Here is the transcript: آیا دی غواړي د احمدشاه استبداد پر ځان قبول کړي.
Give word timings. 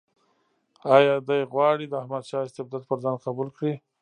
آیا 0.95 1.15
دی 1.27 1.39
غواړي 1.53 1.85
د 1.87 1.93
احمدشاه 2.01 2.45
استبداد 2.47 2.83
پر 2.89 2.97
ځان 3.03 3.15
قبول 3.25 3.49
کړي. 3.57 3.73